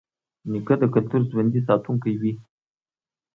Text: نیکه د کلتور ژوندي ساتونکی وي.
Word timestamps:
نیکه 0.51 0.75
د 0.81 0.83
کلتور 0.93 1.21
ژوندي 1.31 1.61
ساتونکی 1.67 2.13
وي. 2.21 2.33